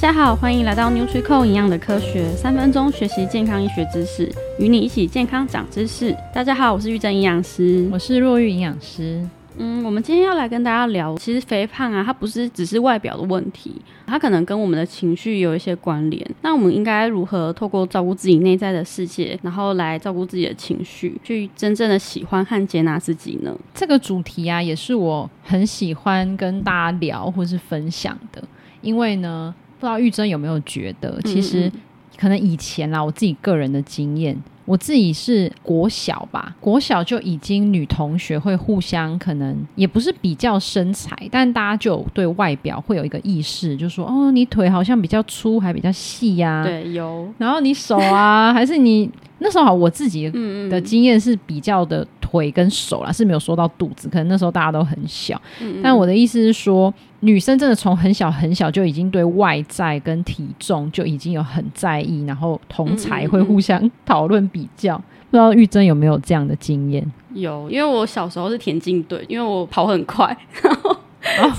[0.00, 6.16] 大家好，欢迎来到 NutriCore 营养的科学，三分钟学习健康医学知识，与你一起健康长知识。
[6.32, 9.28] 大家好，我是玉珍营养师，我是若玉营养师。
[9.56, 13.74] 嗯，我们今天要来跟大家聊，其实肥胖啊，它不是只是外表的问题，
[14.06, 16.24] 它可能跟我们的情绪有一些关联。
[16.42, 23.52] 那我们应该如何透过照顾自己内在的世界，然后来照顾自己的情绪，去真正的喜欢和接纳自己呢？
[23.74, 28.40] 这个主题啊，也是我很喜欢跟大家聊或是分享的，
[28.80, 31.70] 因为呢，不知道玉珍有没有觉得，其实
[32.16, 34.36] 可能以前啦，我自己个人的经验。
[34.64, 46.62] 我自己是国小吧，国小就已经女同学会互相可能也不是比较身材，但大家就对外表会有一个意识，就说哦，你腿好像比较粗，还比较细呀。
[46.62, 47.26] 对，有。
[47.38, 50.30] 然后你手啊，还是你那时候好，我自己
[50.68, 55.40] 的经验是比较的腿跟手啦，是没有说到肚子，可能那时候大家都很小。
[55.82, 56.92] 但我的意思是说。
[57.20, 64.96] 女生真的从很小很小就已经对外在跟体重就已经有很在意，然后同才会互相讨论比较。
[64.96, 67.04] 不知道玉珍有没有这样的经验？
[67.34, 70.26] 有，因为我小时候是田径队，因为我跑很快，
[70.62, 70.96] 然后、
[71.40, 71.50] 哦、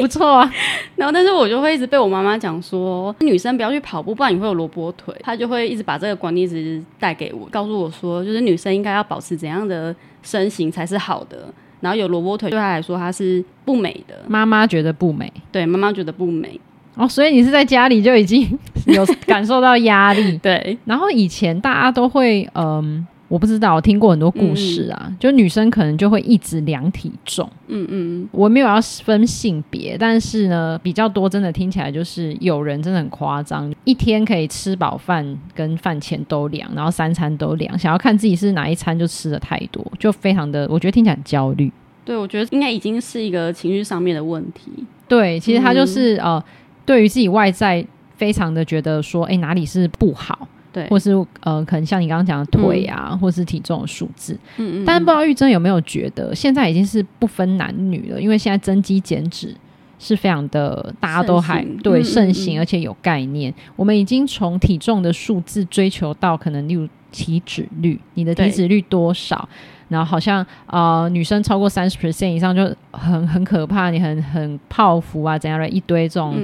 [0.00, 0.52] 不错啊。
[0.96, 5.14] 然后但是我就会一直被我妈妈讲说，女生不要去跑步，不然你会有萝卜腿。
[5.22, 11.52] 她就会一直把这个观念一直带给我，告诉我说，就是女生应该要保持怎样的身形才是好的。
[11.80, 14.14] 然后有萝卜腿对她来说，她是不美的。
[14.26, 16.60] 妈妈觉得不美，对，妈妈觉得不美。
[16.96, 20.76] 哦，所以你是在家里就已经有感受到压力， 对。
[20.84, 23.06] 然后以前大家都会，嗯。
[23.28, 41.70] 我不知道，我听过很多故事啊，嗯、就女生可能就会一直量体重，嗯嗯，我没有要分性别，但是呢，比较多真的听起来就是有人真的很夸张，一天可以吃饱饭跟饭前都量，然后三餐都量，想要看自己是哪一餐就吃的太多，就非常的，我觉得听起来很焦虑。
[42.06, 44.72] 对，我觉得应该已经是一个情绪上面的问题。
[45.06, 46.44] 对，其实他就是、嗯、呃，
[46.86, 47.84] 对于自己外在
[48.16, 50.48] 非常的觉得说，哎，哪里是不好。
[50.72, 59.54] 对，或是呃，可能像你刚刚讲的腿啊，嗯、或是体重的数字，嗯嗯，但是不知道玉珍有没有觉得，现在已经是不分男女了，因为现在增肌减脂
[59.98, 63.52] 是非常的，大家都还对盛行，而且有概念。
[63.76, 69.48] 我们已经从体重的数字追求到可能，例如体脂率，你的体脂率多少？
[69.88, 76.36] 然后好像呃女生超过三十 percent 以上就很很可怕，你很很泡芙啊怎样的一堆这种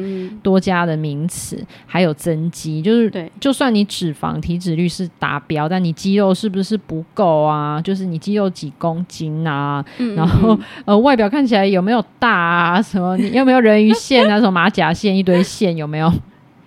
[0.42, 7.80] 多加的名词，嗯、还有增肌，就是对，就算你脂肪体脂率是达标，但你肌肉是不是不够啊？
[7.80, 9.84] 就是你肌肉几公斤啊？
[9.98, 12.82] 嗯、然后 呃外表看起来有没有大啊？
[12.82, 14.36] 什么你有没有人鱼线啊？
[14.38, 16.12] 什么马甲线一堆线有没有？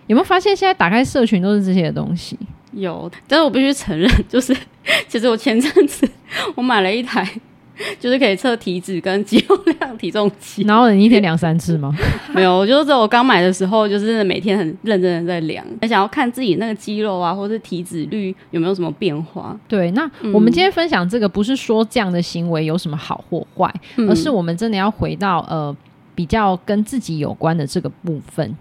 [0.07, 2.39] 有没有发现现在打开社群都是这些东西？
[2.79, 4.55] 有，但是我必须承认， 就是
[5.07, 6.07] 其实我前阵子
[6.55, 7.29] 我买了一台，
[7.99, 10.63] 就是可以测体脂跟肌肉量体重机。
[10.63, 11.93] 然后你一天量三次吗？
[12.33, 19.57] 没有，我就是在我刚买的时候，就是每天很认真的在量，很想要看自己那个肌肉啊，或是体脂率有没有什么变化。
[19.67, 25.75] 对，那我们今天分享这个，不是说这样的行为有什么好或坏，嗯、而是我们真的要回到呃
[26.13, 28.55] 比较跟自己有关的这个部分。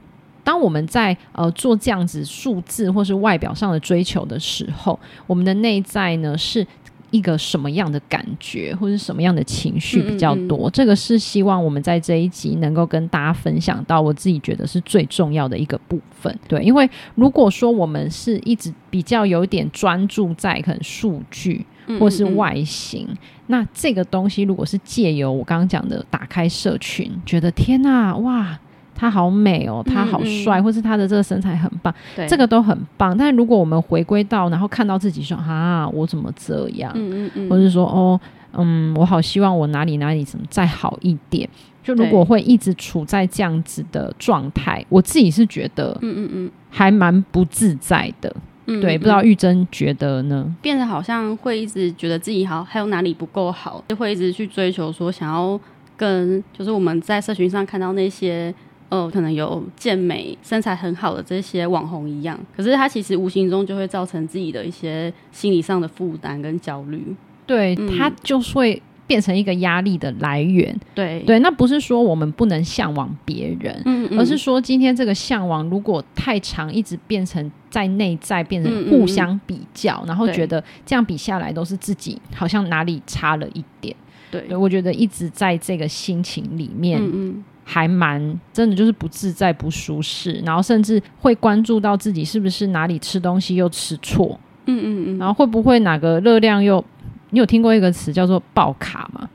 [0.47, 4.97] 当我们在呃做这样子数字或是外表上的追求的时候，
[5.27, 6.65] 我们的内在呢是
[7.11, 10.69] 一个什么样的感觉，或者什么样的情绪比较多？
[10.69, 16.39] 嗯嗯，这个是希望我们在这一集能够跟大家分享到，我自己觉得是最重要的一个部分。
[16.47, 21.67] 对，因为如果说我们是一直比较有点专注在可能数据
[21.99, 23.09] 或是外形，
[23.49, 28.59] 那这个东西如果是借由我刚刚讲的打开社群，觉得天哪，哇！
[28.97, 33.17] 他好美哦，他好帅，嗯嗯，或是他的这个身材很棒，对这个都很棒。
[33.17, 36.91] 但如果我们回归到，然后看到自己说啊，我怎么这样？
[36.95, 38.19] 嗯嗯嗯，或是说哦，
[38.55, 41.47] 嗯，我好希望我哪里哪里怎么再好一点。
[41.85, 48.29] 就如果会一直处在这样子的状态，我自己是觉得，嗯嗯嗯，还蛮不自在的。
[48.67, 50.53] 嗯嗯嗯对，不知道玉珍觉得呢？
[50.61, 55.61] 变得好像会一直觉得自己好，还有哪里不够好，就会一直去追求说想要
[55.97, 58.53] 跟，就是我们在社群上看到那些。
[58.89, 67.03] 哦，可能有健美、身材很好的这些网红一样，可是他其实无形中就会造成自己的一些心理上的负担跟焦虑。
[67.47, 70.79] 对，嗯、他就会变成一个压力的来源。
[70.95, 83.95] 对对，那不是说我们不能向往别人，嗯嗯，而是说今天这个向往如果太长，一直变成在内在变成互相比较，然后觉得这样比下来都是自己好像哪里差了一点。
[84.31, 87.01] 对，对，我觉得一直在这个心情里面。
[87.01, 96.83] 嗯嗯还蛮真的，就是不自在、不舒适，然后甚至会关注到自己是不是哪里吃东西又吃错，嗯嗯嗯，然后会不会哪个热量又？
[97.31, 99.29] 你有听过一个词叫做爆卡吗？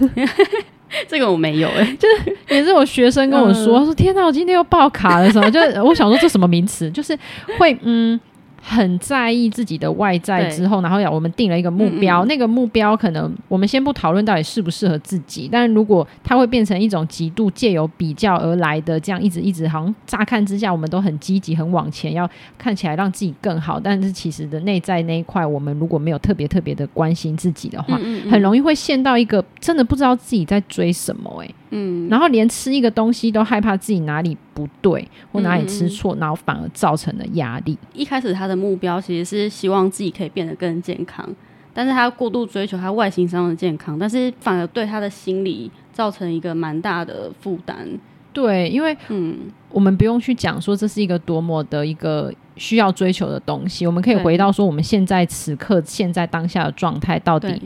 [1.08, 5.50] 这个我没有哎、欸， 就是也是我学生跟我说，嗯、说天哪，我今天又爆卡了什么？
[5.50, 6.90] 就是我想说这什么名词？
[6.90, 7.18] 就是
[7.58, 8.20] 会嗯。
[8.62, 22.28] 很在意自己的外在之后，然后要我们定了一个目标，嗯嗯，那个目标可能我们先不讨论到底适不适合自己，但如果它会变成一种极度借由比较而来的，这样一直一直好像乍看之下我们都很积极、很往前，要
[22.58, 27.98] 看起来让自己更好，但是其实的内在那一块，我们如果没有特别特别的关心自己的话，
[28.30, 31.54] 很容易会陷到一个真的不知道自己在追什么哎、欸。
[31.70, 37.78] 嗯，然后连吃一个东西都害怕自己哪里不对或哪里吃错，嗯、然后反而造成了压力。
[37.94, 41.28] 一开始他的目标其实是希望自己可以变得更健康，
[41.72, 47.88] 但是他过度追求他外形上的健康，但是反而对他的心理造成一个蛮大的负担。
[48.32, 49.38] 对，因为嗯，
[49.70, 57.62] 我们不用去讲说这是一个多么的一个需要追求的东西，我们可以回到说我们现在此刻现在当下的状态到底。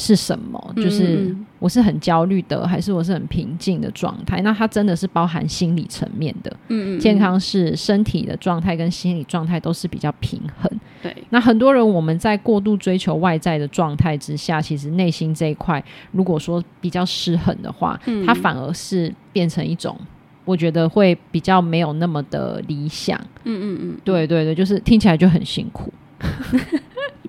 [0.00, 0.72] 是什么？
[0.76, 4.40] 就是我是很焦虑的，还是我是很平静的状态？
[4.40, 6.50] 那它真的是包含心理层面的。
[6.68, 10.80] 嗯嗯，健康是身体的状态跟心理状态都是比较平衡。
[11.02, 15.82] 对，那很多人我们在过度追求外在的状态之下，其实内心这一块
[16.12, 19.96] 如果说比较失衡的话，嗯，它反而是变成一种，
[20.44, 23.20] 我觉得会比较没有那么的理想。
[23.44, 25.92] 嗯嗯嗯，对对对，就是听起来就很辛苦。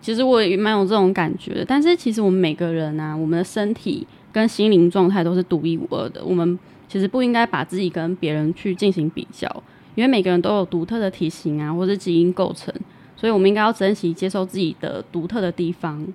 [0.01, 6.25] 其实我也蛮有这种感觉的，但是其实我们每个人啊，我们的身体跟心灵状态都是独一无二的。
[6.25, 6.57] 我们
[6.87, 9.47] 其实不应该把自己跟别人去进行比较，
[9.93, 12.73] 因为每个人都有独特的体型啊，或是基因构成，
[13.15, 16.05] 所以我们应该要珍惜接受自己的独特的地方。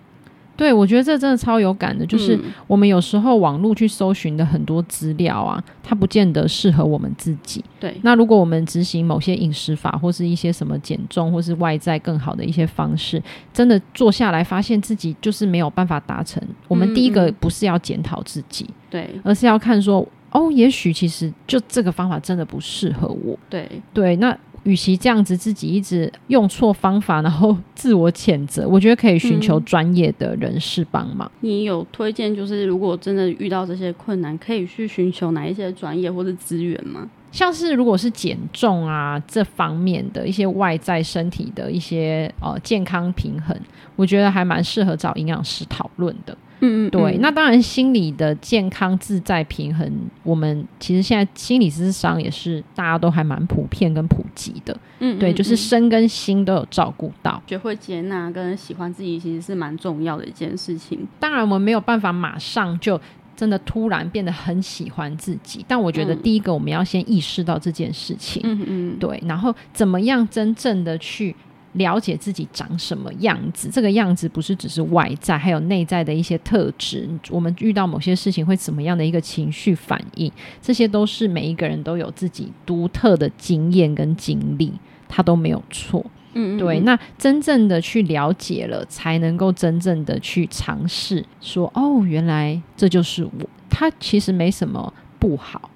[0.56, 7.62] 对，我觉得这真的超有感的，就是我们有时候网络去搜寻的很多资料啊，它不见得适合我们自己。
[7.78, 13.22] 对，那如果我们执行某些饮食法，或是一些什么减重，或是外在更好的一些方式，
[13.52, 16.42] 真的做下来，发现自己就是没有办法达成。
[16.68, 23.38] 我们第一个不是要检讨自己，对，而是要看说，哦，也许其实就这个方法真的不适合我。
[23.50, 24.36] 对，对，那。
[24.66, 31.30] 与其这样子自己一直用错方法，然后 自我谴责，我觉得可以寻求专业的人士帮忙。
[31.40, 37.08] 嗯，你有推荐，就是如果真的遇到这些困难，可以去寻求哪一些专业或者资源吗？
[37.32, 43.56] 像是如果是减重啊这方面的一些外在身体的一些呃健康平衡，
[43.94, 46.36] 我觉得还蛮适合找营养师讨论的。
[46.60, 49.90] 嗯嗯，对，那当然，心理的健康、自在、平衡，
[50.22, 54.72] 我们其实现在心理咨商也是大家都还蛮普遍跟普及的。
[55.00, 61.06] 嗯，嗯，对，就是身跟心都有照顾到，学会接纳跟喜欢自己，其实是蛮重要的一件事情。
[61.20, 62.98] 当然，我们没有办法马上就
[63.36, 68.40] 真的突然变得很喜欢自己，但我觉得第一个我们要先意识到这件事情。
[68.44, 71.36] 嗯嗯，对，然后怎么样真正的去。
[71.76, 77.08] 了解自己长什么样子，这个样子不是只是外在，还有内在的一些特质。
[77.30, 80.30] 我们遇到某些事情会怎么样的一个情绪反应，
[80.60, 84.72] 这些都是每一个人都有自己独特的经验跟经历，
[85.08, 86.04] 他都没有错。
[86.34, 86.80] 嗯，嗯，对。
[86.80, 93.30] 那真正的去了解了，才能够真正的去尝试说，哦，原来这就是我。
[93.70, 95.70] 他其实没什么不好。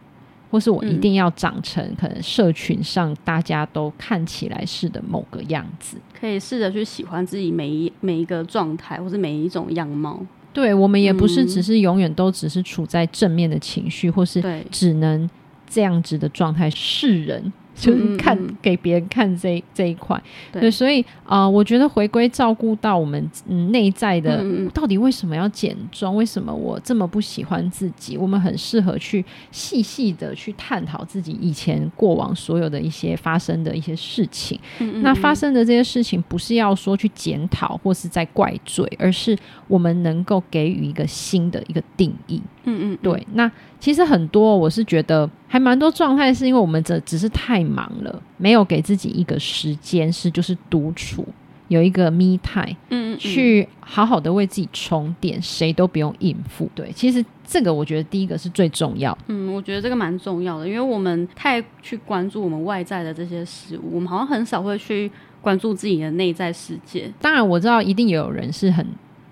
[0.50, 10.20] 或是我一定要长成可能社群上大家都看起来是的某个样子，可以试着去喜欢自己每一每一个状态，或是每一种样貌。
[10.52, 15.30] 对，我们也不是只是永远都只是处在正面的情绪，或是只能
[15.68, 17.52] 这样子的状态示人。
[17.80, 20.22] 就是看给别人看这这一块，
[20.52, 24.44] 对，所以啊、呃，我觉得回归照顾到我们嗯内在的
[24.74, 26.14] 到底为什么要减重？
[26.14, 28.18] 为什么我这么不喜欢自己？
[28.18, 34.60] 我们很适合去细细的去探讨自己以前过往所有的一些发生的一些事情。
[35.02, 42.42] 那发生的这些事情，不是要说去检讨或是在怪罪，而是我们能够给予一个新的一个定义。
[42.64, 43.50] 嗯嗯，对，那。
[43.80, 51.26] 其实很多，我是觉得还蛮多状态，是因为我们这只是太忙了，没有给自己一个时间，是就是独处，
[51.68, 56.70] 有一个 me time，嗯，嗯，去好好的为自己充电，谁都不用应付。
[56.74, 59.16] 对，其实这个我觉得第一个是最重要。
[59.28, 67.10] 嗯，我觉得这个蛮重要的，因为我们太去关注我们外在的这些事物，我们好像很少会去关注自己的内在世界。
[67.18, 68.86] 当然我知道一定也有人是很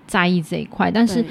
[0.07, 1.23] 在意这一块，但是。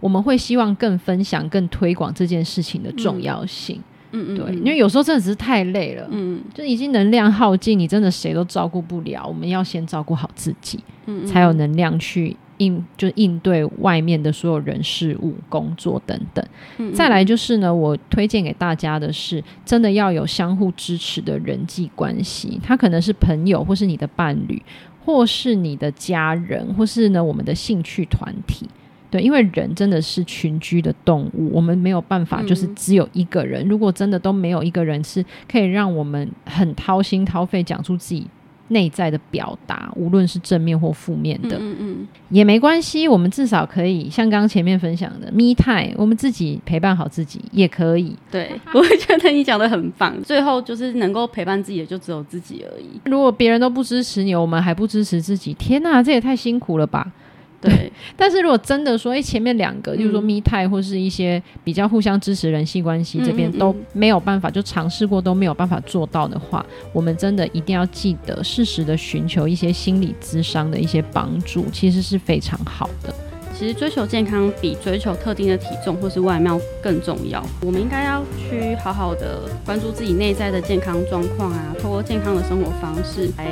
[0.00, 3.76] 我们会希望更分享、更推广这件事情的重要性。
[4.10, 9.26] 嗯嗯，对，因为有时候真的只是太累了，嗯，就已经能量耗尽，你真的谁都照顾不了。
[9.26, 16.42] 我们要先照顾好自己，嗯，才有能量去应就应对外面的所有人事物、工作等等。
[16.78, 22.58] 嗯，再来就是呢，我推荐给大家的是，真的要有相互支持的人际关系。
[22.62, 24.62] 他可能是朋友，或是你的伴侣，
[25.04, 28.66] 或是你的家人，或是呢我们的兴趣团体。
[29.10, 33.66] 对，因为人真的是群居的动物，我们没有办法就是只有一个人。
[33.66, 38.26] 嗯、如果真的都没有一个人是可以让我们很掏心掏肺讲出自己
[38.68, 43.08] 内在的表达，无论是正面或负面的，嗯嗯，也没关系。
[43.08, 48.14] 我们至少可以像刚刚前面分享的，me time，我们自己陪伴好自己也可以。
[48.30, 50.14] 对， 我会觉得你讲的很棒。
[50.22, 53.00] 最后就是能够陪伴自己的就只有自己而已。
[53.06, 57.10] 如果别人都不支持你，我们还不支持自己，天哪，这也太辛苦了吧。
[57.62, 73.12] 对， 但是如果真的说，哎，前面两个，就是说 me time 或是一些比较互相支持人际关系这边都没有办法，就尝试过都没有办法做到的话，我们真的一定要记得适时的寻求一些心理咨商的一些帮助，其实是非常好的。
[73.58, 77.44] 其实追求健康比追求特定的体重或是外貌更重要。
[77.60, 83.46] 我们应该要去好好的关注自己内在的健康状况啊，透过健康的生活方式来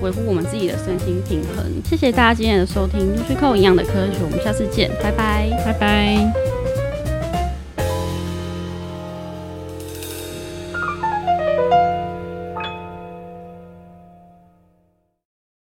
[0.00, 1.66] 维护我们自己的身心平衡。
[1.84, 6.59] 谢谢大家今天的收听，NutriCo 营养的科学，我们下次见，拜拜，拜拜。